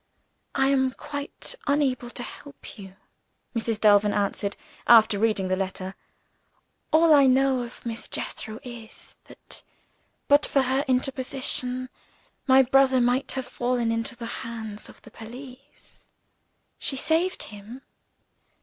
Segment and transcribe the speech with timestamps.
[0.55, 2.95] "I am quite unable to help you,"
[3.55, 3.79] Mrs.
[3.79, 5.93] Delvin answered, after reading the letter.
[6.91, 9.61] "All I know of Miss Jethro is that,
[10.27, 11.87] but for her interposition,
[12.47, 16.09] my brother might have fallen into the hands of the police.
[16.79, 17.83] She saved him."